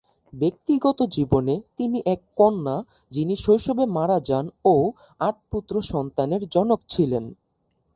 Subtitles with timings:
[0.33, 2.75] ব্যক্তিগত জীবনে তিনি এক কন্যা
[3.11, 4.75] যিনি শৈশবে মারা যান ও
[5.19, 7.23] আট পুত্র সন্তানের জনক ছিলেন।